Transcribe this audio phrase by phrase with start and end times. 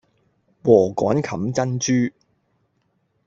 [0.63, 2.15] 禾稈冚珍珠